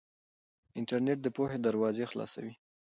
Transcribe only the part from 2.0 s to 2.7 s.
خلاصوي.